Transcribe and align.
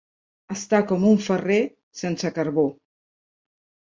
Estar 0.53 0.79
com 0.91 1.03
un 1.09 1.19
ferrer 1.25 1.57
sense 2.01 2.31
carbó. 2.37 2.63